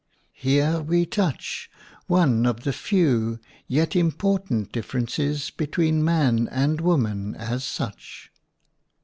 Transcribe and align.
Here 0.33 0.79
we 0.81 1.05
touch 1.05 1.69
one 2.07 2.47
of 2.47 2.61
the 2.61 2.73
few 2.73 3.37
yet 3.67 3.95
important 3.95 4.71
differences 4.71 5.51
between 5.51 6.03
man 6.03 6.47
and 6.47 6.81
woman 6.81 7.35
as 7.35 7.63
such. 7.63 8.31